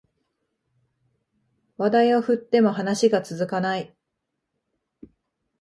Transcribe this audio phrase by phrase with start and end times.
[1.77, 3.95] 話題を振っても話が続かない